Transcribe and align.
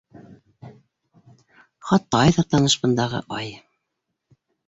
Хатта 1.89 2.21
ай 2.23 2.33
ҙа 2.39 2.45
таныш, 2.55 2.79
бындағы 2.85 3.23
ай. 3.41 3.55